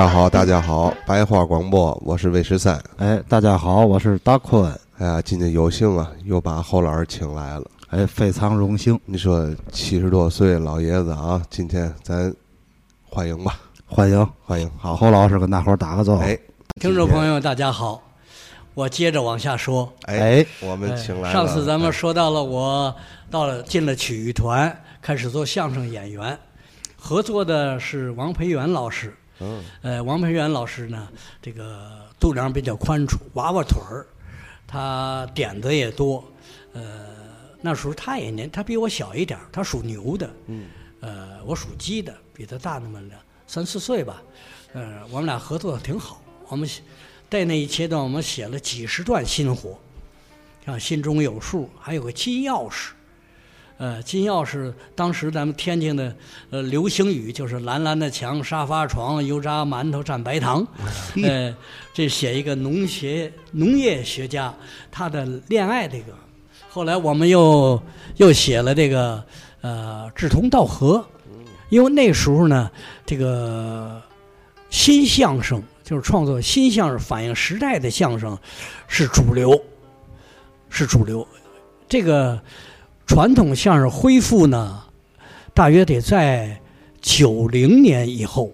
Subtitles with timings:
[0.00, 2.82] 家好，大家好，白话广播，我是魏十三。
[2.96, 4.74] 哎，大家好，我是大坤。
[4.96, 7.66] 哎呀，今天有幸啊，又把侯老师请来了。
[7.90, 8.98] 哎，非常荣幸。
[9.04, 12.34] 你说七十多岁老爷子啊，今天咱
[13.10, 14.70] 欢迎吧，欢迎欢迎。
[14.78, 16.22] 好，侯老师跟大伙儿打个招呼。
[16.22, 16.38] 哎，
[16.80, 18.02] 听众朋友大家好，
[18.72, 19.86] 我接着往下说。
[20.06, 21.32] 哎，我们请来了。
[21.34, 22.96] 上次咱们说到了，我
[23.30, 26.38] 到了进了曲艺团，开始做相声演员，
[26.96, 29.14] 合作的是王培元老师。
[29.40, 31.08] 嗯，呃，王培元老师呢，
[31.40, 34.06] 这个肚量比较宽绰，娃娃腿儿，
[34.66, 36.22] 他点子也多。
[36.72, 37.06] 呃，
[37.60, 40.30] 那时候他也年，他比我小一点儿，他属牛的。
[40.46, 40.68] 嗯。
[41.00, 44.22] 呃，我属鸡的，比他大那么两三四岁吧。
[44.74, 46.22] 呃，我们俩合作的挺好。
[46.48, 46.68] 我们
[47.30, 49.78] 在那一阶段，我们写了几十段新活，
[50.66, 52.90] 像《心中有数》，还有个金钥匙。
[53.80, 56.14] 呃，金钥匙当时咱们天津的
[56.50, 60.66] 呃流行语就是“蓝蓝的墙，沙发床，油炸馒头蘸白糖”。
[61.24, 61.56] 呃，
[61.94, 64.54] 这写一个农学农业学家
[64.92, 66.12] 他的恋爱这个。
[66.68, 67.82] 后来我们又
[68.18, 69.24] 又写了这个
[69.62, 71.02] 呃志同道合，
[71.70, 72.70] 因为那时候呢，
[73.06, 73.98] 这个
[74.68, 78.38] 新相声就是创作新相声，反映时代的相声
[78.86, 79.58] 是主流，
[80.68, 81.26] 是主流。
[81.88, 82.38] 这个。
[83.10, 84.84] 传统相声恢复呢，
[85.52, 86.60] 大约得在
[87.00, 88.52] 九零年以后，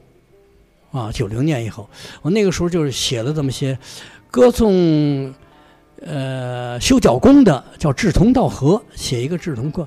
[0.93, 1.87] 啊，九零年以后，
[2.23, 3.79] 我那个时候就是写了这么些
[4.31, 5.35] 歌颂
[6.01, 9.87] 呃修脚工的，叫志同道合，写一个志同歌，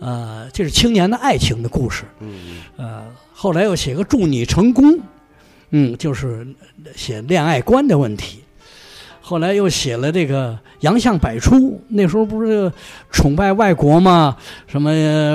[0.00, 5.00] 呃，这是青年的爱情的故事，嗯，呃，后来又写个祝你成功，
[5.70, 6.46] 嗯，就是
[6.94, 8.40] 写恋爱观的问题。
[9.28, 12.72] 后来又写了这个洋相百出，那时候不是
[13.10, 14.34] 崇拜外国吗？
[14.66, 14.90] 什么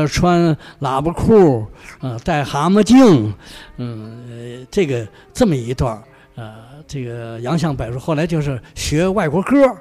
[0.07, 1.63] 穿喇叭裤，
[2.01, 3.31] 嗯，戴蛤蟆镜，
[3.77, 6.01] 嗯，这个这么一段
[6.33, 6.55] 呃，
[6.87, 7.99] 这个洋相百出。
[7.99, 9.71] 后来就是学外国歌，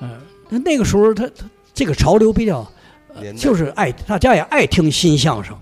[0.00, 0.12] 嗯，
[0.48, 2.66] 那那个时候他他这个潮流比较，
[3.36, 5.54] 就是爱大家也爱听新相声，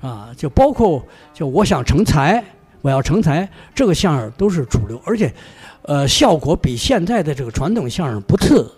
[0.00, 1.04] 啊，就包括
[1.34, 2.40] 就我想成才，
[2.82, 5.34] 我要成才，这个相声都是主流，而且。
[5.82, 8.70] 呃，效果比现在的这个传统相声不次，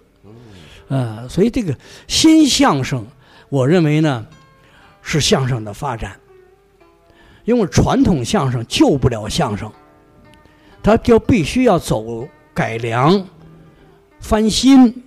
[0.89, 1.77] 呃，所以这个
[2.07, 3.07] 新相声，
[3.49, 4.27] 我认为呢，
[5.03, 6.19] 是相声的发展。
[7.45, 9.71] 因为传统相声救不了相声，
[10.83, 13.27] 他就必须要走改良、
[14.19, 15.05] 翻新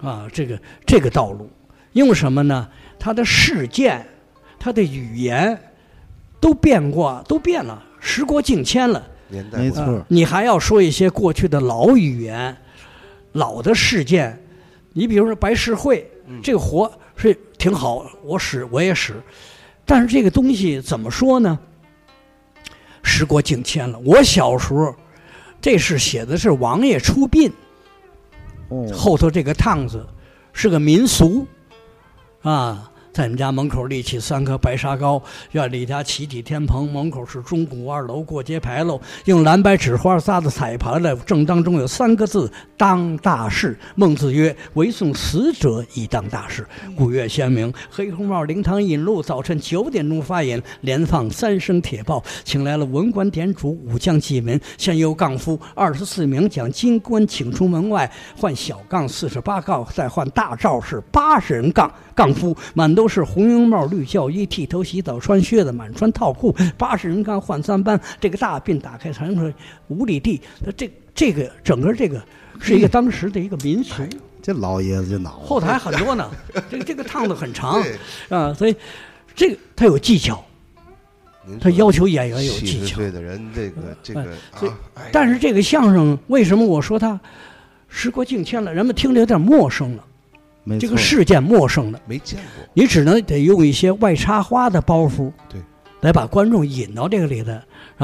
[0.00, 1.50] 啊，这个这个道路。
[1.92, 2.68] 因为什么呢？
[3.00, 4.06] 他的事件、
[4.60, 5.60] 他的语言
[6.38, 9.04] 都变过，都变了，时过境迁了。
[9.28, 12.56] 没错，你还要说一些过去的老语言、
[13.32, 14.40] 老的事件。
[14.92, 16.10] 你比如说白事会，
[16.42, 19.14] 这个活是挺好，我使我也使，
[19.84, 21.58] 但是这个东西怎么说呢？
[23.02, 23.98] 时过境迁了。
[24.00, 24.94] 我小时候，
[25.60, 27.52] 这是写的是王爷出殡，
[28.92, 30.06] 后头这个趟子
[30.52, 31.46] 是个民俗
[32.42, 32.90] 啊。
[33.16, 35.22] 在你们家门口立起三棵白沙高，
[35.52, 43.74] 院里家起体天棚，门口是钟鼓二楼过街牌楼，用蓝白纸花扎的彩盘的正当中有三个字“当大事”。
[43.96, 61.90] 孟子曰：“唯送死者以当大事。”古月鲜明，黑红帽灵堂引路，早晨九点钟发引，连放三声铁炮，请来了文官典主、武将纪文，先由杠夫二十四名将金官请出门外，换小杠四十八杠，再换大罩是八十人杠。
[62.14, 66.54] 杠夫满都是红缨帽、绿孝衣，剃头洗澡穿靴子，满穿套裤。
[66.76, 69.52] 八十人干换三班，这个大病打开长说
[69.88, 70.40] 五里地。
[70.76, 72.22] 这这个整个这个
[72.60, 74.02] 是一个当时的一个民俗。
[74.42, 75.32] 这老爷子就脑。
[75.40, 76.30] 后台很多呢，
[76.70, 77.82] 这个这个趟子很长
[78.28, 78.76] 啊，所以
[79.34, 80.44] 这个他有技巧，
[81.60, 82.96] 他要求演员有技巧。
[82.96, 84.24] 对的人，这个这个
[84.54, 84.72] 所以，
[85.10, 87.18] 但是这个相声为什么我说他
[87.88, 90.04] 时过境迁了，人们听着有点陌生了。
[90.80, 95.60] 这个事件陌生的，没见过，你只能得用一些外插花的包袱，对，
[96.00, 97.52] 来把观众引到这个里头，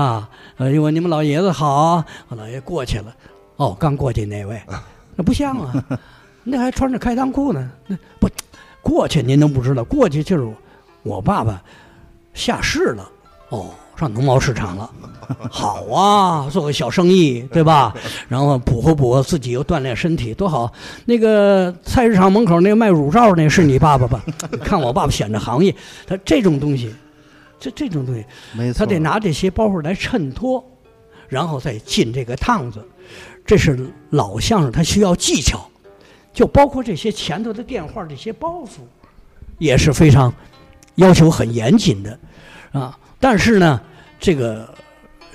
[0.01, 3.15] 啊，呃，因为你们老爷子好，我老爷过去了，
[3.57, 4.63] 哦，刚过去那位，
[5.17, 5.85] 那不像啊，
[6.45, 8.29] 那还穿着开裆裤呢，那不
[8.81, 10.55] 过去您都不知道，过去就是
[11.03, 11.63] 我爸爸
[12.35, 13.11] 下世了，
[13.49, 13.75] 哦。
[14.03, 14.91] 上农贸市场了，
[15.49, 17.95] 好啊，做个小生意，对吧？
[18.29, 20.73] 然后补活补活自己，又锻炼身体，多好。
[21.05, 24.21] 那个菜市场门口那个卖乳罩那是你爸爸吧？
[24.65, 25.73] 看我爸爸选的行业，
[26.05, 26.93] 他这种东西，
[27.61, 28.25] 这这种东西，
[28.73, 30.65] 他得拿这些包袱来衬托，
[31.29, 32.85] 然后再进这个趟子。
[33.47, 35.65] 这是老相声，他需要技巧，
[36.35, 38.81] 就包括这些前头的电话这些包袱，
[39.59, 40.35] 也是非常
[40.97, 42.19] 要求很严谨的
[42.73, 42.99] 啊。
[43.21, 43.81] 但是呢。
[44.23, 44.73] 这个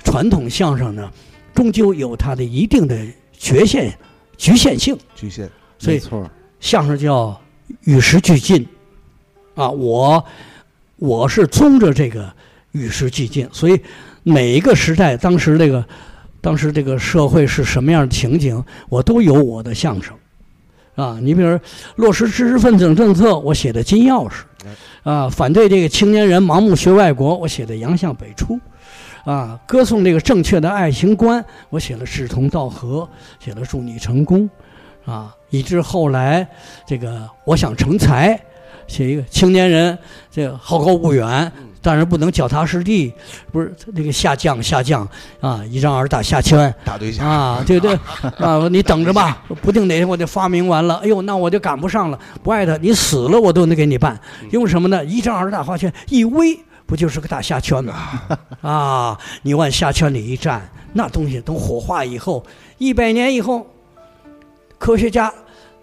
[0.02, 1.12] 传统相声呢，
[1.54, 2.98] 终究有它的一定的
[3.32, 3.92] 局限
[4.38, 5.46] 局限性，局限，
[5.78, 6.00] 所以
[6.58, 7.38] 相声叫
[7.82, 8.66] 与时俱进
[9.54, 9.68] 啊。
[9.68, 10.24] 我
[10.96, 12.32] 我是遵着这个
[12.72, 13.78] 与时俱进，所以
[14.22, 15.84] 每一个时代，当时这个
[16.40, 20.16] 当时这个社会是什么样的情景，我都有我的相声
[20.94, 21.18] 啊。
[21.20, 21.60] 你比如
[21.96, 24.44] 落实知识分子政策，我写的金钥匙
[25.02, 28.58] 啊；反对这个青年人盲目学外国，我写的洋相北出。
[29.28, 33.06] 啊，歌颂这个正确的爱情观，我写了志同道合，
[33.38, 34.48] 写了祝你成功，
[35.04, 36.48] 啊，以致后来
[36.86, 38.40] 这个我想成才，
[38.86, 39.98] 写一个青年人
[40.30, 41.52] 这个好高骛远，
[41.82, 43.12] 但是不能脚踏实地，
[43.52, 45.06] 不是那个下降下降
[45.42, 47.92] 啊，一张二大下圈大对象啊，对对
[48.40, 54.18] 啊，你等着吧，不定哪天我就发明完了，哎呦，那我就赶不上了，不爱他，你死了我都能给你办，
[54.50, 55.04] 因为什么呢？
[55.04, 56.58] 一张二大花圈一围。
[56.88, 58.22] 不就是个大虾圈吗？
[58.62, 62.42] 啊，你往虾圈里一站，那东西等火化以后，
[62.78, 63.66] 一百年以后，
[64.78, 65.30] 科学家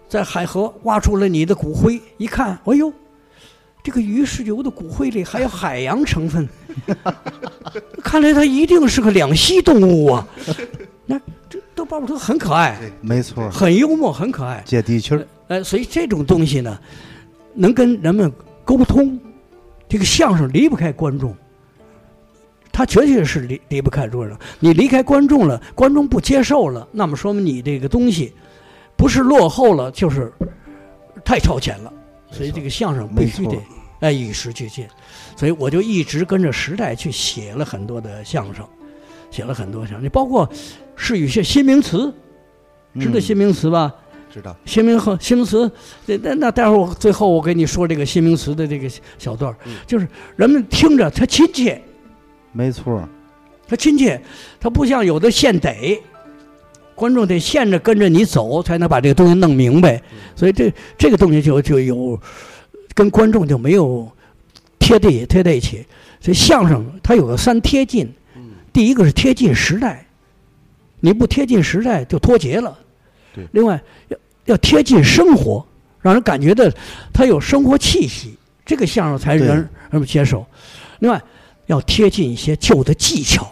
[0.08, 2.92] 在海河挖出了你的骨灰，一看，哎呦，
[3.84, 6.48] 这个鱼是油的骨灰里还有海洋成分，
[8.02, 10.26] 看来它一定是个两栖动物啊。
[11.06, 11.16] 那
[11.48, 14.60] 这都包不出很可爱，没错，很幽默，很可爱。
[14.66, 16.76] 接地气儿，呃，所以这种东西呢，
[17.54, 18.32] 能跟人们
[18.64, 19.16] 沟通。
[19.96, 21.34] 这个相声离不开观众，
[22.70, 24.38] 他绝对是离离不开观众。
[24.60, 28.34] 你离开观众了，观众不接受了，那么说明你这个东西
[28.94, 30.30] 不是落后了，就是
[31.24, 31.90] 太超前了。
[32.30, 33.56] 所以这个相声必须得
[34.00, 34.86] 哎与时俱进。
[35.34, 38.68] 所以我就一直跟着时代去写了很多的相声，
[39.30, 40.46] 写了很多相声，你包括
[40.94, 42.12] 是有些新名词，
[43.00, 43.94] 知道嗯新名词吧？
[44.36, 45.70] 知道，新名和新名词，
[46.04, 48.86] 那那那待会儿我最后我给你说这个新名词的这个
[49.16, 49.72] 小段儿嗯。
[49.86, 50.06] 就是
[50.36, 51.80] 人们听着他亲切，
[52.52, 53.08] 没错儿，
[53.66, 54.20] 它亲切，
[54.60, 55.98] 他不像有的现得，
[56.94, 60.02] 观众得现着跟着你走才能把这个东西弄明白，
[60.34, 62.20] 所以这这个东西就就有
[62.92, 64.06] 跟观众就没有
[64.78, 65.82] 贴地贴在一起。
[66.20, 70.06] 所以相声它有个三贴近，嗯，第一个是贴近时代，
[71.00, 72.76] 你不贴近时代就脱节了。
[73.34, 73.46] 对。
[73.52, 73.80] 另外
[74.46, 75.64] 要要贴近生活，
[76.00, 76.64] 让人感觉到
[77.12, 78.34] 它有生活气息，
[78.64, 79.56] 这个相声才人
[79.90, 80.46] 人们接受。
[81.00, 81.22] 另外
[81.66, 83.46] 要贴近一些旧的技巧，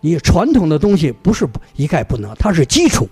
[0.00, 3.08] 你传统的东西不是一概不能，它是基础。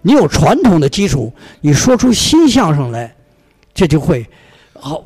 [0.00, 3.12] 你有传统的基础，你说出新相声来，
[3.74, 4.24] 这就会
[4.78, 5.02] 好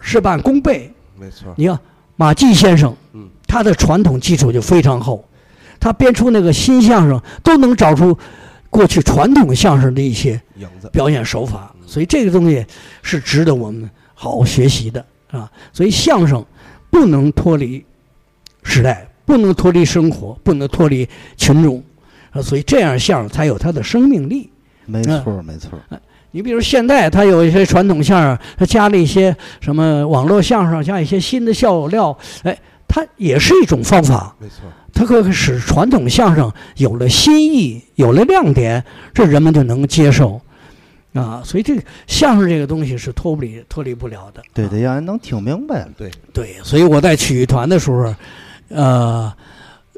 [0.00, 0.92] 事半功倍。
[1.16, 1.78] 没错，你看
[2.16, 5.24] 马季先生，嗯，他的传统基础就非常厚，
[5.78, 8.18] 他编出那个新相声都能找出
[8.74, 10.40] 过去传统相声的一些
[10.90, 12.66] 表演手法，所以这个东西
[13.02, 15.48] 是值得我们好好学习的啊。
[15.72, 16.44] 所以相声
[16.90, 17.84] 不能脱离
[18.64, 21.80] 时代，不能脱离生活，不能脱离群众
[22.32, 22.42] 啊。
[22.42, 24.50] 所以这样相声才有它的生命力。
[24.86, 26.00] 没错儿，没错儿，
[26.32, 32.58] 你比如现在它有一些传统相声，它加了一些什么网络相声，加一些新的笑料，哎，
[32.94, 34.36] 它也是一种方法。
[34.38, 40.40] 没错，它可以使传统相声有了新意，有了亮点，这人们就能接受
[41.12, 41.42] 啊。
[41.44, 44.40] 所以这个相声这个东西是脱不离脱离不了的。
[44.52, 48.14] 对，啊得让人能听明白，对，对，所以我在曲艺团的时候，
[48.68, 49.32] 呃，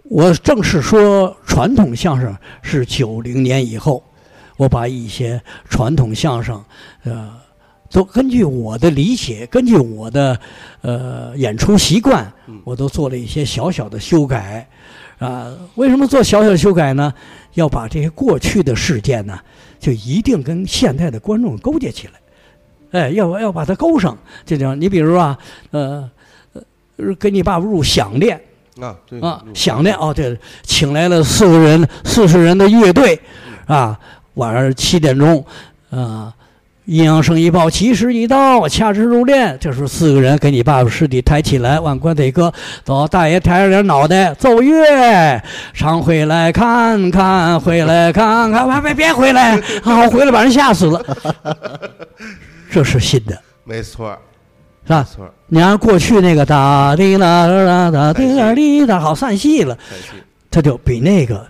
[0.05, 4.03] 我正式说传统相声是九零年以后，
[4.57, 6.65] 我把一些传统相声，
[7.05, 7.31] 呃，
[7.91, 10.39] 都根据我的理解，根据我的
[10.83, 14.69] 呃演出习惯嗯，我都做了一些小小的修改。
[15.19, 17.13] 啊，为什么做小小的修改呢？
[17.55, 19.39] 要把这些过去的事件呢，
[19.81, 22.13] 就一定跟现代的观众勾结起来。
[22.91, 24.79] 哎，要要把它勾上，就这样。
[24.79, 25.39] 你比如啊，
[25.71, 26.11] 呃，
[26.53, 28.39] 呃，给你爸爸入响练
[28.79, 33.19] 啊，对啊，嗯响练哦，对，请来了四个人，四十人的乐队，
[33.67, 33.99] 啊，
[34.35, 35.43] 晚上七点钟，
[35.89, 36.46] 啊，阴
[36.87, 39.59] 阳生一报，吉时一到，掐指入殓。
[39.59, 42.53] 这时候四个人给你爸爸尸体抬起来，往棺材搁，
[42.85, 45.43] 走，大爷抬着点脑袋，奏乐，
[45.75, 51.05] 常回来看看，回来看看，别别别回来，好回来把人吓死了。
[52.71, 54.17] 这是新的，没错，
[54.85, 55.03] 是吧？
[55.03, 59.77] 错，你按过去那个哒滴啦啦哒滴啦滴哒，好散戏了，
[60.53, 61.45] 他，就比那个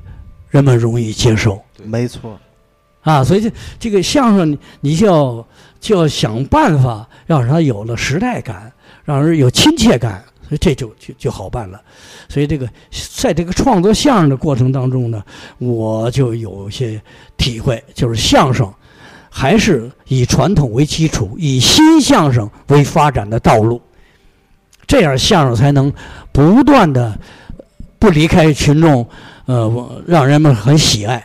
[0.49, 2.39] 人们容易接受没错，
[3.07, 3.25] 啊。
[3.25, 5.47] 所以这这个相声，你你就要
[5.81, 8.71] 就要想办法，让它有了时代感，
[9.07, 11.81] 让人有亲切感，所以这就就就好办了。
[12.29, 12.69] 所以这个
[13.15, 15.23] 在这个创作相声的过程当中呢，
[15.59, 17.01] 我就有些
[17.37, 18.69] 体会，就是相声
[19.31, 23.81] 还是以传统为基础，以新相声为发展的道路，
[24.87, 25.93] 这样相声才能
[26.33, 27.17] 不断的、
[27.99, 29.07] 不离开群众，
[29.45, 31.17] 呃，让人们很喜爱，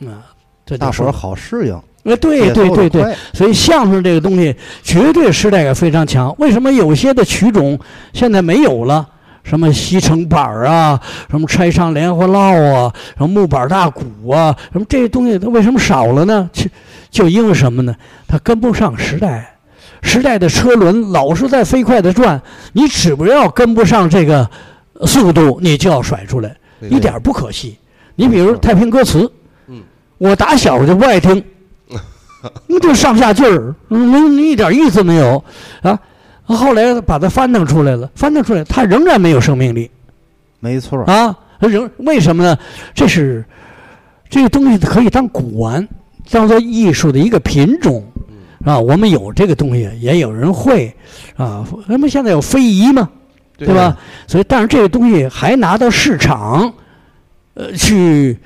[0.00, 0.20] 啊，
[0.64, 6.34] 这就是大伙儿好适应，呃，对对对对，所以相声这个东西绝对时代感非常强。
[6.38, 7.78] 为什么有些的曲种
[8.12, 9.08] 现在没有了？
[9.44, 16.48] 什么西城板儿啊，什么拆上莲花落啊，什么木板大鼓啊，什么这些东西它为什么少了呢？
[16.52, 16.70] 就
[17.10, 17.92] 就因为什么呢？
[18.28, 19.56] 它跟不上时代，
[20.00, 22.40] 时代的车轮老是在飞快的转，
[22.72, 24.48] 你只要跟不上这个
[25.06, 26.56] 速度，你就要甩出来，
[26.88, 27.76] 一点不可惜。
[28.14, 29.30] 你比如太平歌词，嗯，
[30.22, 31.42] 我打小就不爱听，
[32.68, 35.42] 那就上下句儿，嗯没没一点意思没有
[35.82, 35.98] 啊。
[36.44, 39.90] 后来把它翻腾出来了，翻腾出来，它仍然没有生命力
[40.60, 41.36] 没错儿，啊。
[41.60, 42.58] 仍为什么呢？
[42.94, 43.44] 这是
[44.28, 45.88] 这个东西可以当古玩，
[46.30, 48.04] 当做艺术的一个品种
[48.64, 48.78] 啊。
[48.78, 50.92] 我们有这个东西，也有人会
[51.36, 51.64] 啊。
[51.86, 53.08] 那么现在有非遗嘛，
[53.56, 53.96] 对吧？？
[54.26, 56.74] 所以，但是这个东西还拿到市场，
[57.54, 58.36] 呃，去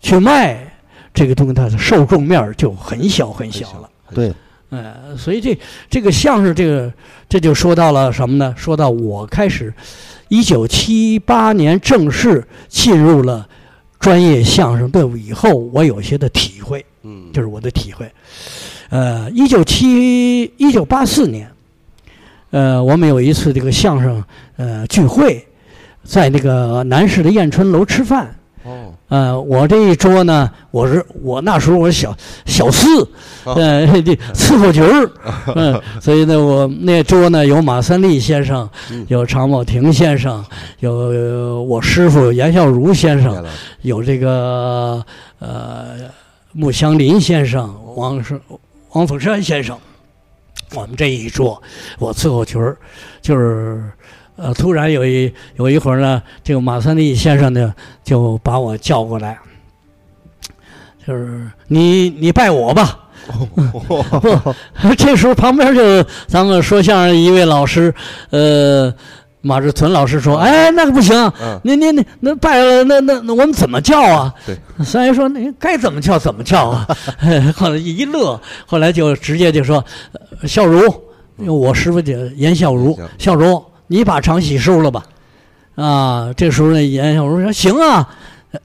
[0.00, 0.65] 去卖，
[1.16, 3.88] 这个东西它的受众面儿就很小很小了。
[4.14, 4.30] 对，
[4.68, 5.58] 呃，所以这
[5.88, 6.92] 这个相声，这个
[7.26, 8.54] 这就说到了什么呢？
[8.54, 9.72] 说到我开始，
[10.28, 13.48] 一九七八年正式进入了
[13.98, 18.06] 专业相声队伍以后，我有些的体会，嗯，就是我的体会。
[18.90, 21.50] 呃，一九七一九八四年，
[22.50, 24.22] 呃，我们有一次这个相声
[24.56, 25.42] 呃聚会，
[26.04, 28.36] 在那个南市的燕春楼吃饭。
[29.08, 33.02] 哦，呃，我这一桌呢，我是我那时候我是小小四，
[33.44, 35.10] 哦呃，这 伺候局儿，
[35.54, 40.44] 嗯，所以呢，我那桌呢有马三立先生嗯，有常宝霆先生，
[40.80, 43.44] 有呃我师傅严孝孺先生，
[43.82, 45.04] 有这个
[45.38, 45.90] 呃
[46.52, 48.40] 穆祥林先生、王是
[48.92, 49.78] 王凤山先生，
[50.74, 51.62] 我们这一桌，
[51.98, 52.76] 我伺候群儿，
[53.22, 53.82] 就是
[54.36, 59.38] 呃，突然有一有一会儿呢，这个马三立先生呢就把我叫过来，
[61.06, 63.00] 就是你你拜我吧。
[63.26, 64.54] 不，
[64.96, 67.92] 这时候旁边就咱们说相声一位老师，
[68.30, 68.94] 呃，
[69.46, 74.34] 马志存老师说：“哎，那个不行，嗯，那那那那拜了，那那那我们怎么叫啊？
[74.44, 76.86] 对，三爷说那该怎么叫怎么叫啊。
[77.54, 79.82] 后来一乐，后来就直接就说，
[80.40, 80.82] 呃孝孺，
[81.38, 85.04] 因为我师傅叫严孝孺行，孝孺，你把长喜收了吧。
[85.76, 88.08] 啊，这时候呢，严孝如说行啊，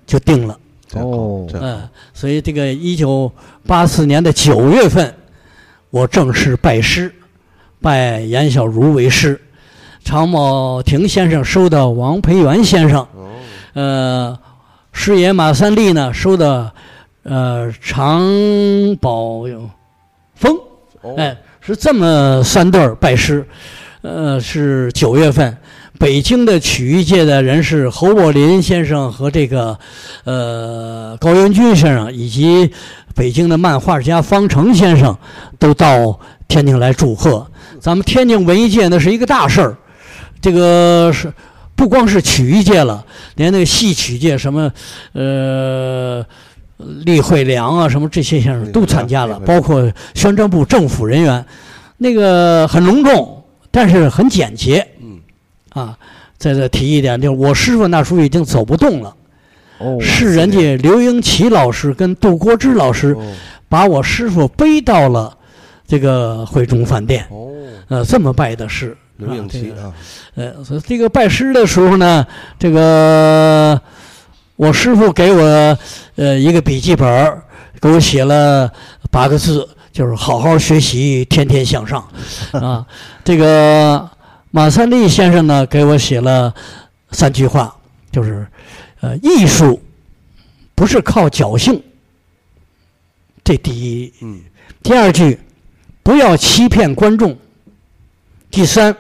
[0.08, 0.58] 就定了。
[0.94, 1.82] 哦嗯，
[2.14, 3.32] 所以这个一九
[3.66, 5.14] 八四年的九月份，
[5.90, 7.14] 我正式拜师，
[7.82, 9.40] 拜严小如为师。
[10.04, 13.30] 常宝霆先生收的王培元先生，哦，
[13.74, 14.40] 呃，
[14.92, 16.72] 师爷马三立呢收的
[17.24, 18.22] 呃常
[19.00, 19.44] 宝
[20.36, 20.58] 峰，
[21.02, 23.48] 哦哎，是这么三对儿拜师，
[24.02, 25.58] 呃，是九月份。
[26.00, 29.78] 北京的曲艺界的人士侯宝林先生和这个，
[30.24, 32.72] 呃，高元军先生，以及
[33.14, 35.16] 北京的漫画家方成先生，
[35.60, 37.46] 都到天津来祝贺。
[37.80, 39.78] 咱们天津文艺界那是一个大事儿，
[40.42, 41.32] 这个是
[41.76, 43.06] 不光是曲艺界了，
[43.36, 44.72] 连那个戏曲界什么，
[45.14, 46.26] 呃，
[47.06, 51.46] 厉慧良啊，什么这些先生都参加了，包括宣传部政府人员，
[51.98, 55.20] 那个很隆重，但是很简洁嗯，
[55.70, 55.98] 啊。
[56.38, 59.16] 再再提一点，就是我师傅那时候已经走不动了，
[59.78, 63.22] 哦，是人家刘英奇老师跟杜国之老师哦
[63.70, 65.38] 把我师傅背到了
[65.86, 67.52] 这个汇中饭店，哦，
[67.90, 68.98] 呃，这么拜的师。
[69.22, 69.94] 刘应奇啊，
[70.36, 72.26] 呃，所以这个拜师的时候呢，
[72.58, 73.80] 这个
[74.56, 75.78] 我师傅给我
[76.16, 77.44] 呃一个笔记本儿，
[77.80, 78.72] 给我写了
[79.12, 82.06] 八个字，就是好好学习，天天向上
[82.52, 82.86] 啊。
[83.24, 84.10] 这个
[84.50, 86.52] 马三立先生呢，给我写了
[87.12, 87.76] 三句话，
[88.12, 88.48] 就是
[89.02, 89.82] 呃，艺术
[90.74, 91.82] 不是靠侥幸，
[93.44, 94.12] 这第一。
[94.22, 94.42] 嗯，
[94.82, 95.40] 第二句，
[96.02, 97.38] 不要欺骗观众。
[98.50, 98.94] 第三，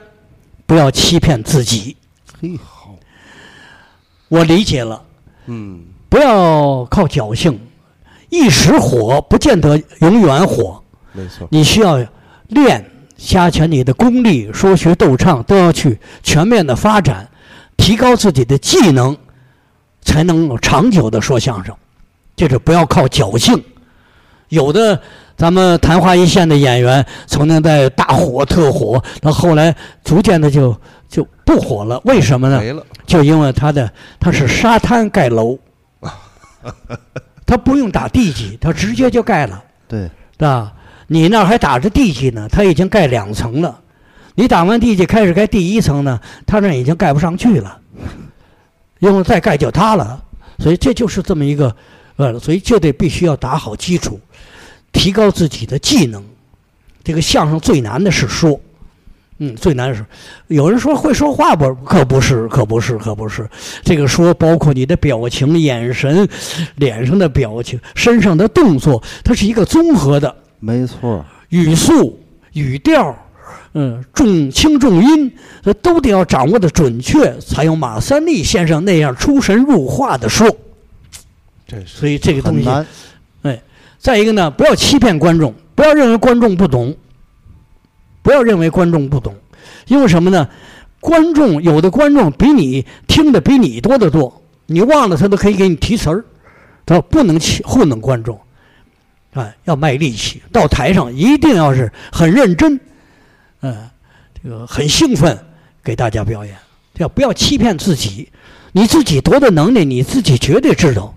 [0.71, 1.97] 不要欺骗自己。
[2.39, 2.95] 嘿，好，
[4.29, 5.03] 我理解了，
[5.47, 7.59] 嗯，不要靠侥幸，
[8.29, 11.97] 一时火不见得永远火，没错，你需要
[12.47, 17.29] 练，加强你的功力，说学逗唱都要去全面的发展，
[17.75, 19.17] 提高自己的技能，
[20.03, 21.75] 才能长久的说相声。
[22.37, 23.61] 就是不要靠侥幸，
[24.51, 25.01] 有的
[25.37, 30.75] 咱们昙花一现的演员，曾经在大火特火，到后来逐渐的就
[31.09, 31.99] 就不火了。
[32.03, 32.61] 为什么呢？
[33.07, 35.57] 就因为他的他是沙滩盖楼，
[37.47, 40.73] 他不用打地基，他直接就盖了，对，对吧？
[41.07, 43.79] 你那儿还打着地基呢，他已经盖两层了。
[44.35, 47.77] 你打完地基开始盖第一层呢，他那已经盖不上去了，
[48.99, 50.21] 因为再盖就塌了。
[50.59, 51.75] 所以这就是这么一个，
[52.17, 54.19] 呃，所以就得必须要打好基础，
[54.91, 56.23] 提高自己的技能。
[57.03, 58.59] 这个相声最难的是说，
[59.39, 60.05] 嗯，最难的是，
[60.49, 61.73] 有人说会说话不？
[61.83, 63.49] 可不是，可不是，可不是。
[63.83, 66.29] 这个说包括你的表情、眼神、
[66.75, 70.35] 脸上的表情、身上的动作，它是一个综合的。
[70.59, 71.25] 没错。
[71.49, 72.19] 语速、
[72.53, 73.17] 语调，
[73.73, 75.33] 嗯，重轻重音，
[75.63, 80.47] 这都得要掌握的准确，才有马三立先生那样出神入化的说。
[81.67, 82.75] 这是所以这个东西，很难。
[82.83, 82.85] 哎，
[84.01, 86.97] 再一个呢，不要欺骗观众，不要认为观众不懂，
[88.23, 89.35] 不要认为观众不懂，
[89.85, 90.49] 因为什么呢？
[90.99, 96.25] 观众有的观众比你听的比你多得多，你忘了他都可以给你提词儿，
[96.83, 98.39] 他说不能欺糊弄观众，
[99.33, 102.79] 啊，要卖力气，到台上一定要是很认真，
[103.61, 103.87] 嗯、
[104.41, 105.37] 这个很兴奋
[105.83, 106.55] 给大家表演，
[106.97, 108.29] 要不要欺骗自己？
[108.71, 111.13] 你自己多大能耐，你自己绝对知道。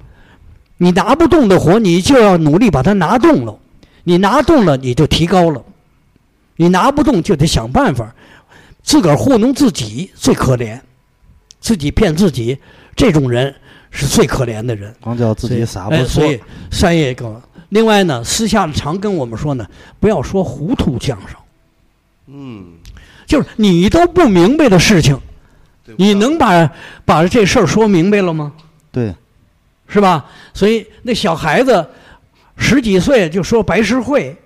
[0.77, 3.57] 你拿不动的活，你就要努力把它拿动了。
[4.05, 5.63] 你拿动了，你就提高了；
[6.57, 8.15] 你拿不动，就得想办法。
[8.83, 10.79] 自个儿糊弄自己最可怜，
[11.59, 12.59] 自己骗自己，
[12.95, 13.55] 这种人
[13.91, 14.95] 是最可怜的人。
[15.01, 16.41] 光叫自己所以撒不错哎所以，
[16.71, 17.41] 三爷哥
[17.71, 19.67] 另外呢，私下里常跟我们说呢，
[19.99, 21.37] 不要说糊涂相声，
[22.27, 22.75] 嗯，
[23.27, 25.19] 就是你都不明白的事情，
[25.97, 26.71] 你能把
[27.07, 28.53] 把这事儿说明白了吗？
[28.93, 29.15] 对，
[29.87, 30.25] 是吧？
[30.53, 31.87] 所以那小孩子
[32.57, 34.37] 十几岁就说白事会，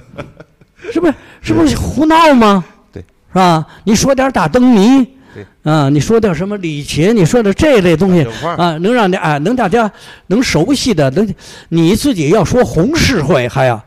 [0.92, 1.14] 是不是？
[1.42, 2.64] 是不是胡闹吗？
[2.92, 3.66] 对，是吧？
[3.84, 8.26] 你说点打灯谜对，啊，你说点什么礼节，你说点这类东西
[8.56, 9.90] 啊，能让你啊，能大家
[10.26, 11.34] 能熟悉的，能
[11.68, 13.82] 你自己要说红事会还要，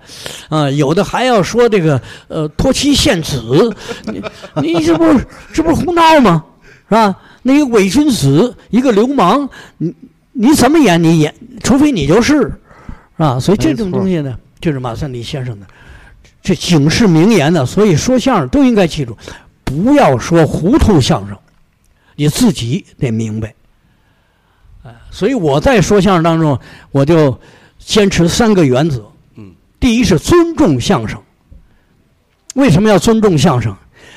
[0.50, 3.41] 啊，有的还要说这个呃托妻献子，
[4.06, 4.24] 你
[4.62, 6.43] 你这不是这不是胡闹吗？
[6.89, 7.15] 是吧？
[7.41, 9.93] 那个伪君子，一个流氓，你
[10.34, 12.54] 你怎么演你演，除非你就是，是
[13.17, 13.39] 吧？
[13.39, 15.67] 所以这种东西呢，就是马三立先生的
[16.41, 17.65] 这警示名言呢。
[17.65, 19.17] 所以说相声都应该记住，
[19.63, 21.38] 不要说糊涂相声，
[22.15, 23.54] 你自己得明白。
[24.84, 26.60] 哎，所以我在说相声当中，
[26.91, 27.39] 我就
[27.78, 29.10] 坚持三个原则。
[29.36, 31.22] 嗯，第一是尊重相声。
[32.56, 33.76] 为什么要尊重相声？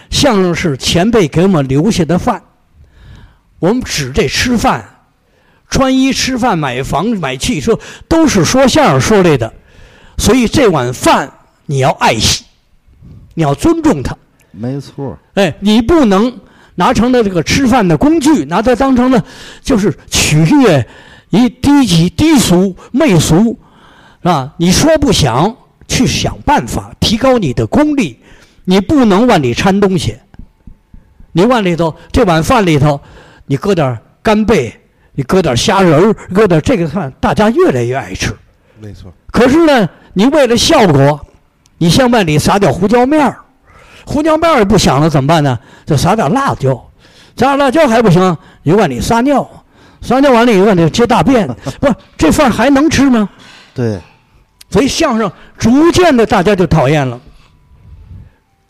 [0.09, 2.43] 相声是前辈给我们留下的饭，
[3.59, 4.96] 我们指这吃饭、
[5.69, 9.53] 穿衣、吃饭、买房、买汽车，都是说相声说来的。
[10.19, 11.33] 所以这碗饭
[11.67, 12.45] 你要爱惜，
[13.35, 14.17] 你要尊重它。
[14.51, 15.19] 没错。
[15.35, 16.41] 哎，你不能
[16.77, 19.23] 拿成了这个吃饭的工具，拿它当成了
[19.63, 20.87] 就是取悦
[21.31, 23.59] 一低级、低俗、媚俗，
[24.23, 24.55] 是吧？
[24.57, 25.55] 你说不想
[25.89, 28.19] 去想办法提高你的功力，
[28.65, 30.17] 你不能往里掺东西。
[31.33, 32.99] 你往里头这碗饭里头，
[33.45, 34.81] 你搁点干贝，
[35.17, 38.33] 你搁点虾仁儿，搁点这个饭，大家越来越爱吃。
[38.79, 41.27] 没错，可是呢，你为了效果，
[41.79, 43.39] 你向外里撒点胡椒面儿，
[44.05, 45.59] 胡椒面儿不响了，怎么办呢？
[45.87, 46.75] 就撒点辣椒，
[47.35, 49.49] 撒点辣椒还不行，你往里撒尿，
[50.03, 51.49] 撒尿完了以后你接大便，
[51.81, 53.29] 不，这饭还能吃吗？
[53.75, 53.99] 对，
[54.69, 57.19] 所以相声逐渐的大家就讨厌了，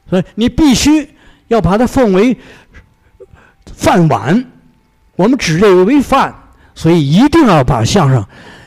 [0.09, 1.13] 所以你必须
[1.49, 2.39] 要把它奉为
[3.75, 4.45] 饭碗，
[5.17, 6.35] 我们指这个为范，
[6.75, 8.25] 所以一定要把相声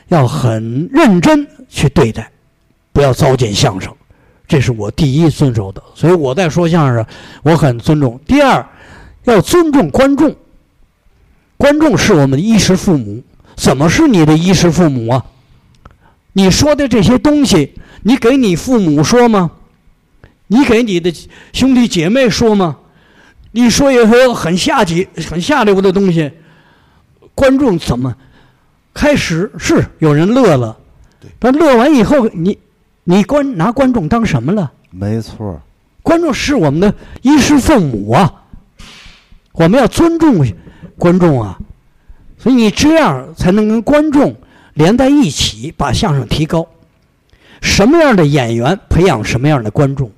[0.08, 2.30] 要很认真去对待，
[2.92, 3.94] 不要糟践相声，
[4.48, 5.82] 这是我第一遵守的。
[5.94, 7.06] 所以我在说相声，
[7.44, 8.20] 我很尊重。
[8.26, 8.66] 第二，
[9.26, 10.36] 要尊重观众，
[11.56, 13.24] 观众是我们的衣食父母。
[13.56, 15.26] 怎么是你的衣食父母啊？
[16.32, 19.52] 你说的这些东西，你给你父母说吗？
[20.48, 21.14] 你给你的
[21.54, 22.78] 兄弟姐妹说吗？
[23.52, 26.32] 你说一些很下级、很下流的东西，
[27.36, 28.16] 观众怎么？
[28.92, 30.78] 开始是有人乐了
[31.22, 32.58] 对，但乐完以后，你
[33.04, 34.72] 你观拿观众当什么了？
[34.90, 35.62] 没错。
[36.02, 38.44] 观众是我们的衣食父母啊，
[39.54, 40.46] 我们要尊重
[40.98, 41.58] 观众啊，
[42.38, 44.36] 所以你这样才能跟观众
[44.74, 46.68] 连在一起，把相声提高。
[47.62, 50.12] 什么样的演员培养什么样的观众，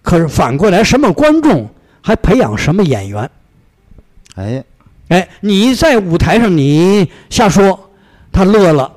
[0.00, 1.68] 可是反过来，什么观众
[2.00, 3.30] 还培养什么演员？
[4.36, 4.64] 哎，
[5.12, 7.90] 哎，你在舞台上你瞎说，
[8.32, 8.90] 他乐了；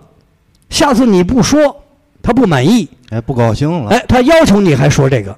[0.69, 1.83] 下次你不说，
[2.23, 2.87] 他不满意。
[3.09, 3.89] 哎，不高兴了。
[3.89, 5.37] 哎，他要求你还说这个，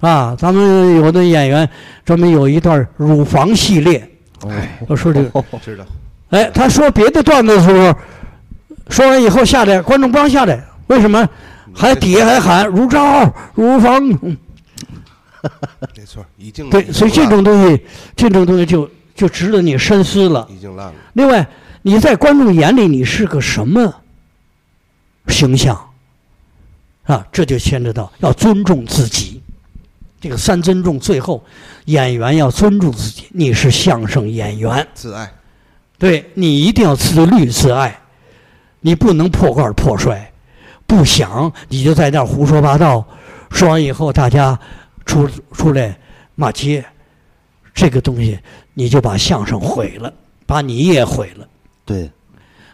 [0.00, 1.68] 啊，咱们有的演员
[2.02, 4.50] 专门有一段乳房系列，哦，
[4.88, 5.84] 我说这个，知道，
[6.30, 7.94] 哎，他说别的段子的时候，
[8.88, 11.28] 说完以后下来，观众不让下来，为什么？
[11.76, 14.36] 还底下还喊乳罩、乳房，嗯，
[15.94, 17.84] 没错，已经对，所以这种东西，
[18.16, 20.46] 这种东西就就值得你深思了。
[20.50, 20.94] 已经烂了。
[21.12, 21.46] 另外，
[21.82, 23.94] 你在观众眼里你是个什么
[25.28, 25.90] 形象
[27.04, 27.26] 啊？
[27.30, 29.40] 这就牵扯到要尊重自己。
[30.20, 31.44] 这个三尊重，最后
[31.84, 33.26] 演员要尊重自己。
[33.30, 35.30] 你是相声演员，自爱，
[35.98, 38.00] 对你一定要自律自爱，
[38.80, 40.32] 你不能破罐破摔。
[40.86, 43.06] 不想你就在那儿胡说八道，
[43.50, 44.58] 说完以后大家
[45.04, 45.94] 出出来
[46.34, 46.82] 骂街，
[47.74, 48.38] 这个东西
[48.74, 50.12] 你就把相声毁了，
[50.46, 51.46] 把你也毁了。
[51.84, 52.10] 对，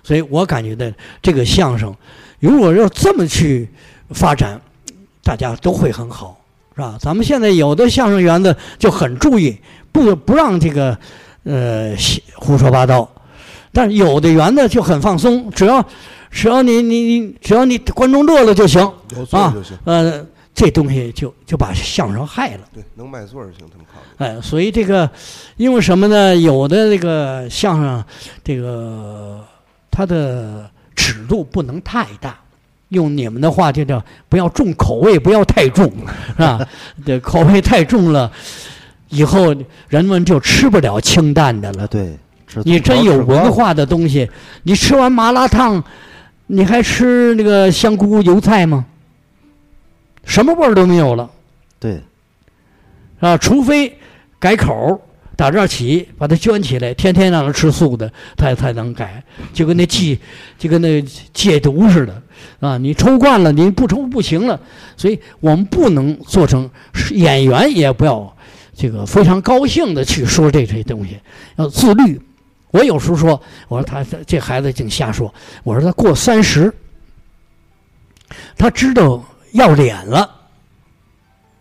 [0.02, 1.94] 所以我感觉的这个相声，
[2.38, 3.68] 如果要这么去
[4.10, 4.60] 发展，
[5.22, 6.40] 大家都会很好，
[6.74, 6.96] 是吧？
[7.00, 9.56] 咱们现在有的相声园子就很注意，
[9.92, 10.96] 不不让这个
[11.44, 11.94] 呃
[12.34, 13.08] 胡说八道，
[13.72, 15.84] 但是有的园子就很放松，只要
[16.30, 18.80] 只要你你你只要你观众乐了就行，
[19.16, 19.76] 有座儿就行。
[19.84, 20.24] 呃，
[20.60, 22.60] 这东西就就把相声害了。
[22.74, 24.06] 对，能卖座儿就行，他们考虑。
[24.18, 25.10] 哎，所以这个，
[25.56, 26.36] 因为什么呢？
[26.36, 28.04] 有的这个相声，
[28.44, 29.42] 这个
[29.90, 32.38] 它的尺度不能太大，
[32.90, 35.90] 用你们的话就叫不要重口味，不要太重，
[36.26, 36.68] 是吧？
[37.06, 38.30] 这口味太重了，
[39.08, 39.56] 以后
[39.88, 41.86] 人们就吃不了清淡的了啊。
[41.86, 42.18] 对，
[42.64, 44.30] 你真有文化的东西，
[44.64, 45.82] 你吃完麻辣烫，
[46.48, 48.84] 你还吃那个香菇油菜吗？
[50.24, 51.30] 什么味儿都没有了。
[51.78, 52.00] 对，
[53.20, 53.98] 啊，除非
[54.38, 55.00] 改口
[55.36, 59.22] 打这儿起，把它圈起来，天天让他吃素的，他才能改。
[59.54, 60.18] 就跟那戒，
[60.58, 61.02] 就跟那
[61.32, 62.22] 戒毒似的
[62.60, 62.76] 啊！
[62.76, 64.60] 你抽惯了，你不抽不行了。
[64.96, 68.36] 所以我们不能做成是演员，也不要
[68.74, 71.18] 这个非常高兴的去说这些东西，
[71.56, 72.20] 要自律。
[72.72, 75.32] 我有时候说，我说他这这孩子净瞎说。
[75.64, 76.72] 我说他过三十，
[78.58, 80.30] 他知道要脸了，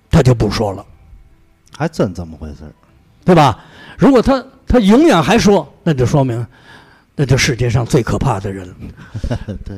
[0.09, 0.85] 他就不说了。
[1.77, 2.71] 还真这么回事儿。
[3.25, 3.63] 对吧？
[3.97, 6.45] 如果他他永远还说，那就说明，
[7.15, 8.75] 那就世界上最可怕的人了，
[9.63, 9.75] 对，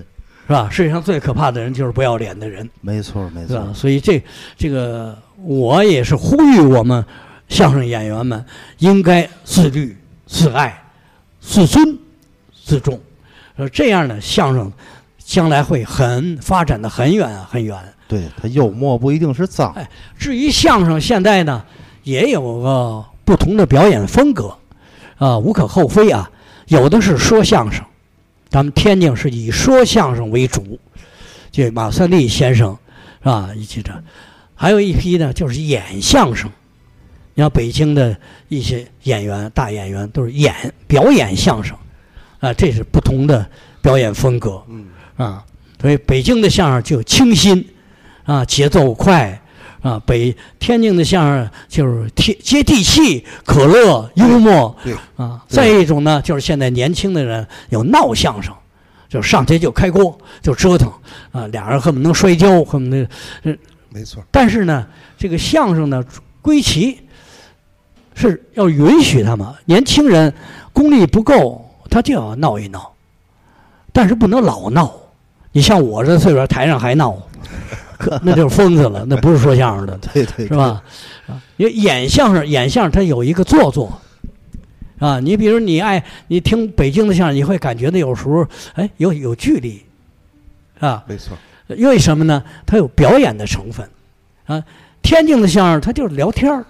[0.48, 0.70] 是吧？
[0.70, 3.74] 世界上最可怕的人就是不要脸的人，没错没错？。
[3.74, 4.24] 所以这
[4.56, 7.04] 这个我也是呼吁我们
[7.50, 8.46] 相声演员们
[8.78, 9.98] 应该自律、
[10.28, 10.82] 自爱、
[11.42, 11.98] 自尊、
[12.64, 13.02] 自重，
[13.58, 14.72] 呃，这样的相声
[15.18, 17.78] 将来会很发展的很远很远。
[18.12, 21.64] 对他幽默不一定是脏，哎至于相声，现在呢
[22.04, 24.54] 也有个不同的表演风格，
[25.16, 26.30] 啊，无可厚非啊。
[26.68, 27.86] 有的是说相声，
[28.50, 30.78] 咱们天津是以说相声为主，
[31.54, 32.78] 这马三立先生
[33.24, 33.50] 是吧？
[33.56, 33.94] 一起这，
[34.56, 36.52] 还有一批呢就是演相声。
[37.34, 38.14] 你像北京的
[38.50, 40.54] 一些演员、大演员都是演
[40.86, 41.78] 表演相声，
[42.42, 43.50] 啊，这是不同的
[43.82, 44.62] 表演风格。
[44.68, 45.46] 嗯，啊，
[45.80, 47.66] 所以北京的相声就清新，
[48.32, 49.42] 啊，节奏快，
[49.82, 55.44] 啊，北天津的相声就是贴接地气、可乐、幽默，对啊。
[55.50, 58.56] 再一种呢，就是现在年轻的人有闹相声，
[59.10, 60.90] 就上街就开锅就折腾，
[61.34, 63.06] 啊，俩人恨不得能摔跤，恨不得。
[63.90, 64.24] 没错。
[64.32, 66.02] 但是呢，这个相声呢，
[66.42, 67.02] 归齐
[68.14, 70.34] 是要允许他们年轻人
[70.72, 72.94] 功力不够，他就要闹一闹，
[73.92, 74.90] 但是不能老闹。
[75.52, 77.91] 你像我这岁数，台上还闹，可
[78.24, 80.54] 那就是疯子了，那不是说相声的，对对是？
[80.56, 80.82] 吧？
[81.28, 84.02] 啊，因为演相声，演相声它有一个做作。
[85.00, 89.82] 啊，你比如你爱你听北京的相声，你会感觉到有时候哎有有距离，
[90.80, 91.36] 啊，没错。
[91.76, 92.44] 因为什么呢？
[92.66, 93.90] 它有表演的成分，
[94.46, 94.62] 啊，
[95.02, 96.66] 天津的相声它就是聊天儿，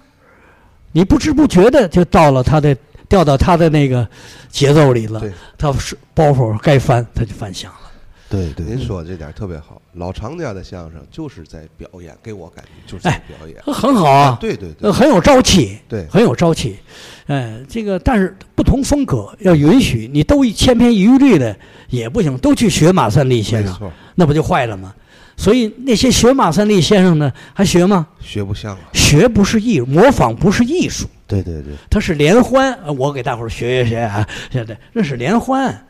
[0.92, 2.74] 你不知不觉的就到了他的
[3.08, 4.06] 掉到他的那个
[4.48, 7.90] 节奏里了对，他是包袱该翻他就翻响了。
[8.30, 9.81] 对对，您说这点特别好。
[9.94, 13.56] 老常家的相声就是在表演，给我感觉就是表演。
[13.66, 16.78] 很好啊，对对对呃，很有朝气，对，很有朝气。
[17.26, 21.54] 哎，这个但是不同风格要允许，你都千篇一律的
[21.88, 24.94] 也不行，都去学马三立先生，那不就坏了吗？
[25.36, 28.06] 所以那些学马三立先生的还学吗？
[28.20, 28.80] 学不像啊。
[28.92, 32.72] 学不是艺，模仿不是艺术，对对对，他是联欢。
[32.84, 35.86] 呃我给大伙儿学学学啊，现在那是联欢。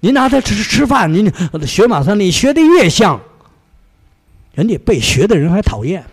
[0.00, 3.20] 您拿它吃吃饭，您呃学马三立，学的越像，
[4.54, 6.04] 人家被学的人还讨厌。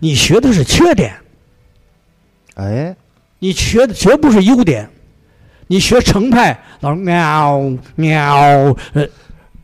[0.00, 1.16] 你学的是缺点，
[2.54, 2.94] 哎，
[3.38, 4.88] 你学的绝不是优点。
[5.66, 7.60] 你学程派，老是喵
[7.94, 9.06] 喵，呃，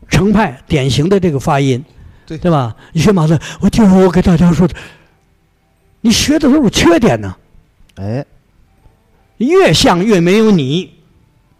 [0.07, 1.83] 程派典型的这个发音，
[2.25, 2.75] 对对吧？
[2.91, 4.75] 你学马三，我就是我给大家说的，
[6.01, 7.35] 你学的都是缺点呢。
[7.95, 8.25] 哎，
[9.37, 10.93] 越像越没有你，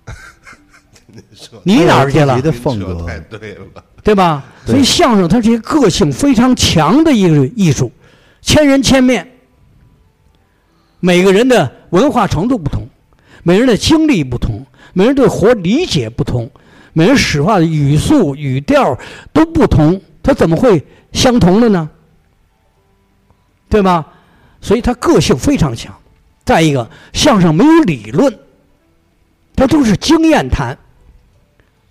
[1.33, 2.41] 说你哪儿去了你？
[2.41, 3.83] 的风格太对了。
[4.05, 4.45] 对吧？
[4.67, 7.91] 对所以相声它是一个个性非常强的一个艺术，
[8.39, 9.27] 千人千面，
[10.99, 12.87] 每个人的文化程度不同，
[13.41, 14.63] 每个人的经历不同，
[14.93, 16.49] 每个人对活理解不同，
[16.93, 18.95] 每人使话的语速、语调
[19.33, 21.89] 都不同，他怎么会相同的呢？
[23.67, 24.05] 对吧？
[24.61, 25.93] 所以他个性非常强。
[26.43, 28.37] 再一个，相声没有理论，
[29.55, 30.77] 它都是经验谈。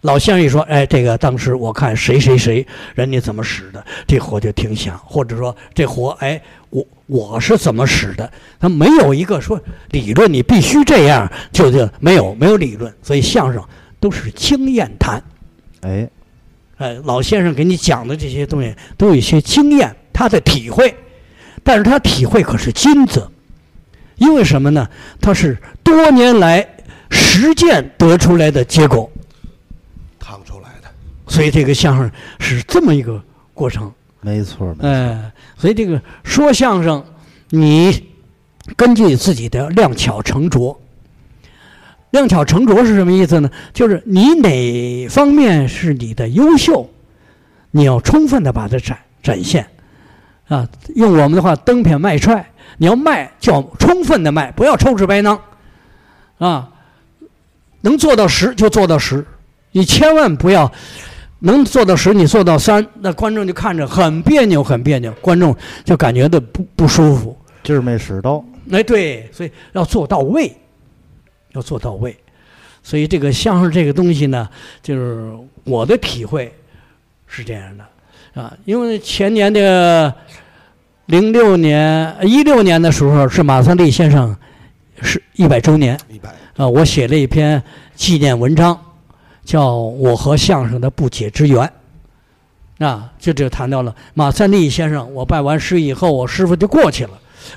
[0.04, 5.00] 老先生一说，哎，这个当时我看谁谁谁，人家怎么使的，这活就挺响。
[5.02, 6.38] 或者说这活，哎，
[6.68, 8.30] 我我是怎么使的？
[8.60, 9.58] 他没有一个说
[9.92, 12.92] 理论，你必须这样，就就没有没有理论。
[13.02, 13.64] 所以相声
[13.98, 15.22] 都是经验谈。
[15.80, 16.06] 哎，
[16.76, 20.94] 哎，老先生给你讲的这些东西都有一些经验，他的体会，
[21.62, 23.26] 但是他体会可是金子，
[24.16, 24.86] 因为什么呢？
[25.18, 26.68] 他是多年来
[27.10, 29.10] 实践得出来的结果。
[31.26, 37.04] 所以这个相声是这么一个过程，没错，没错，哎，所以这个说相声，
[37.50, 38.08] 你
[38.76, 40.80] 根据自己的量巧成拙。
[42.10, 43.50] 量巧成拙是什么意思呢？
[43.72, 46.88] 就是你哪方面是你的优秀，
[47.72, 49.66] 你要充分的把它展展现，
[50.46, 55.40] 啊，用我们的话，蹬片卖踹，你要卖就要充分的卖，不要抽纸白囊，
[56.38, 56.70] 啊，
[57.80, 59.26] 能做到十就做到十。
[59.72, 60.70] 你千万不要
[61.44, 65.54] 能做到十，你做到三，那观众就看着很别扭，很别扭，观众
[65.84, 67.36] 就感觉到不不舒服。
[67.62, 70.50] 劲儿没使到，哎，对，所以要做到位，
[71.52, 72.16] 要做到位。
[72.82, 74.48] 所以这个相声这个东西呢，
[74.82, 75.32] 就是
[75.64, 76.52] 我的体会
[77.26, 80.14] 是这样的啊，因为前年的
[81.06, 84.34] 零六年、一六年的时候是马三立先生
[85.02, 87.62] 是一百周年一百啊，我写了一篇
[87.94, 88.78] 纪念文章。
[89.44, 91.70] 叫我和相声的不解之缘，
[92.78, 95.12] 啊，就这谈到了马三立先生。
[95.14, 97.10] 我拜完师以后，我师傅就过去了。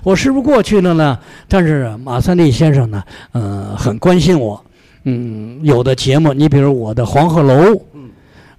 [0.03, 4.61] 我师傅过去了呢，但是马三立先生呢，嗯、很关心我。
[5.03, 7.55] 嗯，有的节目，你比如我的黄鹤楼、
[7.93, 8.09] 嗯，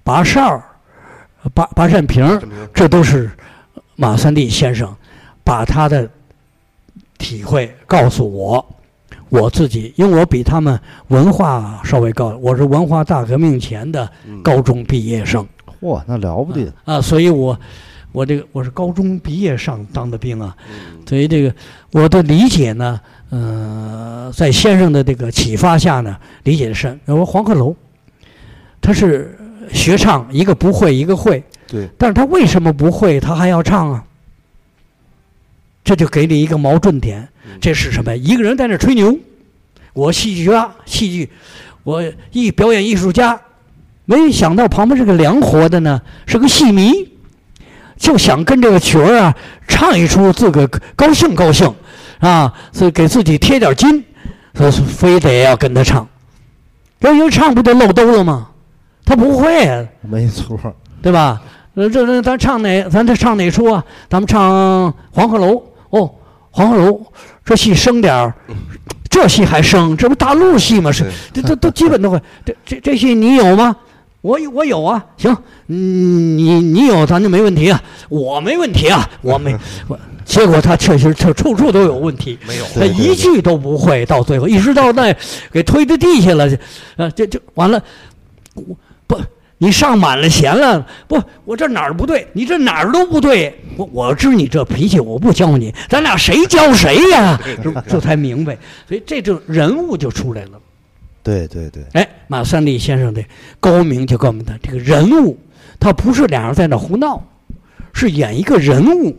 [0.03, 0.63] 拔哨儿、
[1.53, 2.41] 拔拔扇屏儿，
[2.73, 3.29] 这都是
[3.95, 4.91] 马三立先生
[5.43, 6.09] 把他的
[7.19, 8.65] 体会告诉我。
[9.29, 15.47] 我自己，因为我比他们文化稍微高，我是文化大革命前的嗯高中毕业生。
[15.81, 17.57] 嚯，那了不得，啊，所以我
[18.11, 20.99] 我这个我是高中毕业上当的兵啊，嗯。
[21.07, 21.53] 所以这个
[21.91, 26.99] 我的理解呢，呃，在先生的这个启发下呢，理解的深。
[27.05, 27.75] 我说黄鹤楼，
[28.81, 29.37] 他是
[29.71, 34.03] 学唱，一个不会，一个会，对，但是他为什么不会，他还要唱啊？
[35.89, 37.27] 这就给你一个矛盾点，
[37.59, 38.15] 这是什么？
[38.15, 39.17] 一个人在那吹牛，
[39.93, 41.27] 我戏剧家，戏剧，
[41.83, 43.41] 我艺表演艺术家，
[44.05, 46.91] 没想到旁边这个凉活的呢，是个戏迷，
[47.97, 49.35] 就想跟这个曲儿啊
[49.67, 51.73] 唱一出，自个高兴高兴，
[52.19, 54.05] 啊，所以给自己贴点金，
[54.53, 56.07] 所以非得要跟他唱，
[56.99, 58.49] 这一唱不就漏兜了吗？
[59.03, 60.55] 他不会啊，没错，
[61.01, 61.41] 对吧？
[61.73, 62.83] 呃，这这咱唱哪？
[62.89, 63.83] 咱这唱哪出啊？
[64.07, 65.53] 咱们唱《黄鹤楼》
[65.89, 66.01] 哦，
[66.51, 66.91] 《黄鹤楼》
[67.43, 68.33] 这戏生点儿，
[69.09, 70.91] 这戏还生，这不大陆戏吗？
[70.91, 72.21] 是，这都都基本都会。
[72.45, 73.75] 这这这戏你有吗？
[74.21, 75.35] 我有我有啊，行，
[75.67, 79.55] 嗯，你你有咱就没问题啊，我没问题啊，我没
[79.87, 79.97] 我。
[80.25, 85.15] 结果他确实处处处都有问题，没有他一句都不会，到最后一直到那
[85.51, 86.47] 给推到地下了，
[86.97, 87.81] 呃，这就完了，
[89.61, 92.25] 你上满了弦了，不，我这哪儿不对？
[92.31, 93.53] 你这哪儿都不对。
[93.75, 97.39] 我我知你这脾气，我不教你，咱俩谁教谁呀？
[97.61, 100.51] 这这才明白，所以这种人物就出来了。
[101.21, 103.21] 对对对，哎，马三立先生的
[103.59, 105.37] 高明就告诉我们的这个人物，
[105.77, 107.21] 他不是俩人在那胡闹，
[107.93, 109.15] 是演一个人物。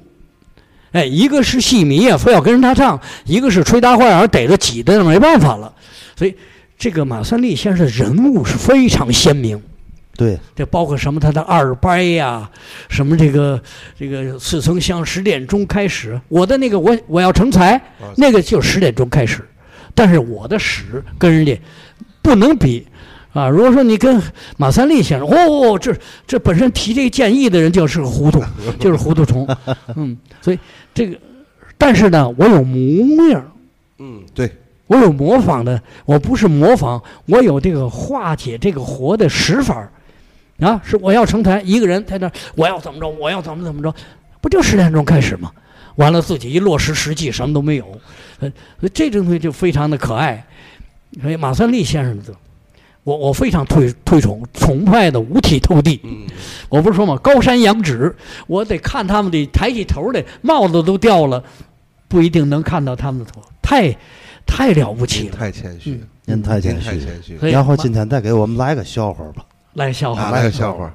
[0.92, 5.72] 哎，一个是戏迷啊，非要跟着他唱；一个是吹大花儿，逮着挤的没办法了。
[6.16, 6.34] 所以，
[6.78, 9.62] 这个马三立先生的人物是非常鲜明。
[10.20, 11.18] 对，这包括什么？
[11.18, 12.50] 他的二掰呀，
[12.90, 13.58] 什么这个
[13.98, 17.80] 这个似曾相十点钟开始，我的那个我我要成才，
[18.18, 19.42] 那个就十点钟开始，
[19.94, 21.58] 但是我的史跟人家
[22.20, 22.86] 不能比
[23.32, 23.48] 啊。
[23.48, 24.22] 如果说你跟
[24.58, 28.42] 马三立先生，哦，这这本身提这个建议的人就是个糊涂，
[28.78, 29.48] 就是糊涂虫，
[29.96, 30.58] 嗯，所以
[30.92, 31.16] 这个，
[31.78, 33.50] 但是呢，我有模样。
[34.00, 34.50] 嗯，对，
[34.86, 39.90] 我有模仿的，我不是模仿，我有这个化解这个活的使法儿
[40.60, 40.80] 啊！
[40.84, 43.94] 是我要成才，一个人在那，我要怎么着，我要怎么怎么着，
[44.40, 45.50] 不就十点钟开始吗？
[45.96, 47.84] 完了自己一落实实际，什么都没有，
[48.38, 50.46] 呃，所以这种东西就非常的可爱。
[51.20, 52.32] 所以马三立先生的，
[53.02, 56.00] 我我非常推推崇崇拜的五体投地。
[56.04, 56.26] 嗯，
[56.68, 58.14] 我不是说嘛，高山仰止，
[58.46, 61.42] 我得看他们的抬起头来，帽子都掉了，
[62.06, 63.94] 不一定能看到他们的头，太
[64.46, 65.36] 太了不起了。
[65.36, 66.88] 太谦虚嗯，您太谦虚。
[66.88, 67.36] 太谦虚。
[67.50, 69.44] 然后今天再给我们来个笑话吧。
[69.74, 70.92] 来个笑话啊，来个笑话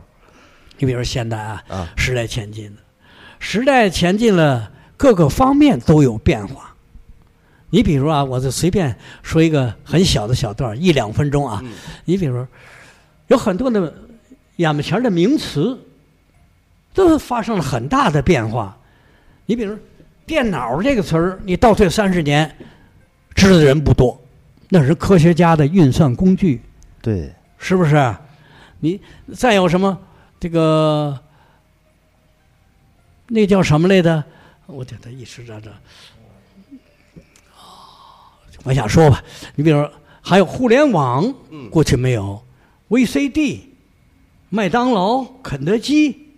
[0.77, 2.77] 你比如说现代啊，啊，时代前进了，
[3.39, 6.75] 时代前进了，各个方面都有变化。
[7.69, 11.61] 你比如啊，我就随便说一个很小的小段儿，一两分钟啊。
[11.63, 11.71] 嗯
[12.05, 12.45] 你比如，
[13.27, 13.93] 有很多的
[14.57, 15.77] 眼巴前的名词，
[16.93, 18.77] 都发生了很大的变化。
[19.45, 19.77] 你比如
[20.25, 22.53] “电脑”这个词儿，你倒退三十年，
[23.33, 24.19] 知道的人不多，
[24.69, 26.61] 那是科学家的运算工具。
[27.01, 27.95] 对，是不是？
[28.85, 29.97] 你再有什么
[30.39, 31.19] 这个
[33.27, 34.23] 那叫什么来着？
[34.67, 35.71] 我觉得一时这这，
[38.63, 39.23] 往下说吧。
[39.55, 42.43] 你比如说还有互联网，嗯过去没有
[42.89, 43.59] ；VCD、
[44.49, 46.29] 麦当劳、肯德基、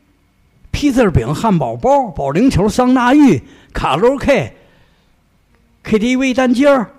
[0.71, 3.41] 披萨饼、汉堡包、保龄球、桑拿浴、
[3.73, 4.53] 卡拉 OK、
[5.83, 6.91] KTV 单间儿、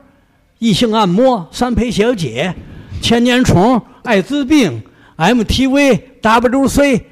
[0.59, 2.55] 异性按摩、三陪小姐、
[3.03, 4.83] 千年虫、艾滋病、
[5.19, 7.03] MTV、WC，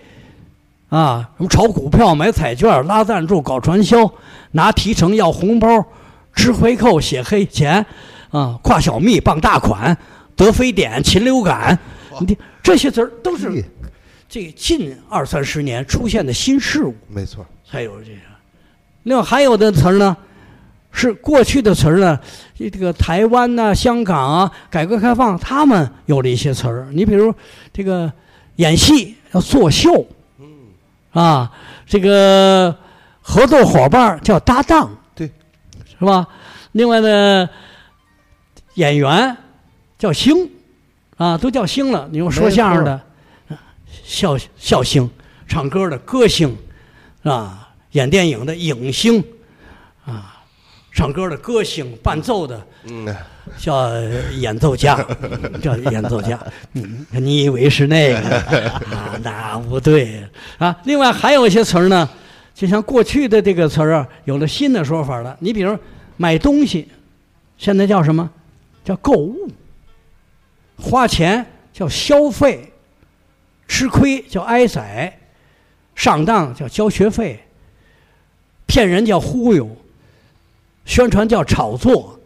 [0.89, 4.09] 啊，什么炒股票、买彩券、拉赞助、搞传销、
[4.53, 5.85] 拿提成、要红包、
[6.33, 7.85] 吃回扣、写黑钱，
[8.31, 9.97] 啊，跨小蜜、傍大款、
[10.37, 11.77] 得非典、禽流感，
[12.21, 13.65] 你听这些词儿都是嘿
[14.29, 16.95] 这近二三十年出现的新事物。
[17.09, 18.19] 没错，才有这个。
[19.03, 20.17] 另外还有的词儿呢，
[20.99, 22.19] 是过去的词儿呢，
[22.57, 26.89] 这个台湾呐、香港啊，改革开放他们有了一些词儿。
[26.91, 27.33] 你比如
[27.71, 28.11] 这个
[28.57, 30.07] 演戏要作秀，
[30.39, 30.47] 嗯
[31.13, 31.53] 啊，
[31.87, 32.75] 这个
[33.21, 35.31] 合作伙伴儿叫搭档，对，
[35.99, 36.27] 是吧？
[36.73, 37.47] 另外呢，
[38.77, 39.37] 演员
[39.99, 40.51] 叫星，
[41.19, 42.09] 啊，都叫星了。
[42.11, 42.99] 你用说相声的，
[44.03, 45.11] 笑笑星，
[45.47, 46.57] 唱歌的歌星，
[47.23, 49.23] 啊，演电影的影星，
[50.07, 50.36] 啊，
[50.97, 53.15] 唱歌的歌星，伴奏的嗯，
[53.59, 53.87] 叫
[54.33, 54.97] 演奏家，
[55.61, 56.41] 叫演奏家。
[56.73, 58.19] 嗯，你以为是那个
[58.91, 59.21] 啊？
[59.23, 60.75] 那不对啊。
[60.85, 62.09] 另外还有一些词儿呢，
[62.55, 65.37] 就像过去的这个词儿啊，有了新的说法了。
[65.41, 65.79] 你比如
[66.17, 66.89] 买东西，
[67.59, 68.31] 现在叫什么？
[68.83, 69.51] 叫购物。
[70.79, 72.73] 花钱叫消费，
[73.69, 75.19] 吃亏叫挨宰，
[75.95, 77.45] 上当叫交学费，
[78.65, 79.69] 骗人叫忽悠，
[80.87, 82.19] 宣传叫炒作，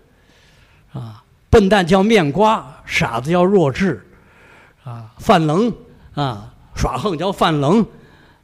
[0.93, 4.07] 啊，笨蛋叫面瓜，傻子叫弱智，
[4.85, 5.73] 啊，犯愣
[6.15, 7.85] 啊，耍横叫犯愣，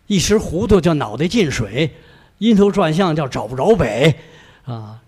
[0.06, 1.94] 一时糊涂叫脑袋进水，
[2.38, 4.12] 晕头转向叫找不着北，
[4.64, 4.98] 啊，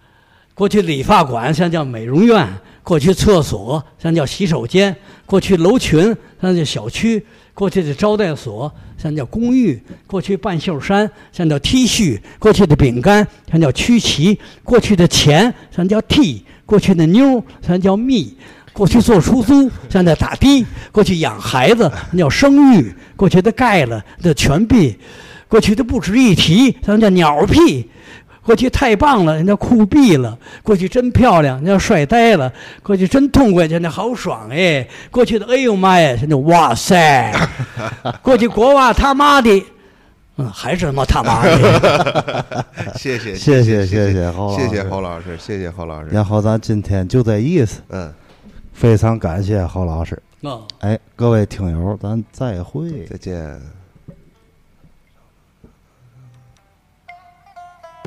[0.55, 2.47] 过去理发馆现在叫美容院，
[2.83, 4.95] 过去厕所现在叫洗手间，
[5.25, 7.27] 过去楼群现在叫小区，
[7.59, 18.37] 过去的招待所现在叫公寓，过去半袖衫现在叫 T 恤，过去的饼干现在叫曲奇，过去的钱现在叫 T，过去的妞现在叫蜜。
[18.73, 24.97] 过去坐出租，现在打的；过去养孩子那叫生育；过去的盖了那全币；
[25.49, 27.89] 过去的不值一提，咱叫鸟屁；
[28.49, 32.51] 过去太棒了，人家酷毙了；过去真漂亮，人家帅呆了；
[32.83, 37.31] 过去真痛快，现在好爽哎；过去的哎呦妈呀，现在哇塞；
[38.25, 39.63] 过去国外他妈的，
[40.39, 42.65] 嗯，还是他妈他妈的。
[42.97, 48.11] 谢谢谢谢谢谢谢侯老谢谢师侯老师，谢谢侯老师，然后咱今天就这意思，嗯，
[48.73, 50.19] 非常感谢侯老师。
[50.41, 50.67] 哦。
[50.79, 53.05] 哎，各位听友，咱再会。
[53.05, 53.78] 再见。